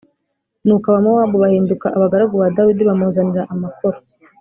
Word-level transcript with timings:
Nuko 0.65 0.85
Abamowabu 0.87 1.35
bahinduka 1.43 1.87
abagaragu 1.97 2.35
ba 2.41 2.47
Dawidi, 2.57 2.83
bamuzanira 2.89 3.43
amakoro. 3.53 3.97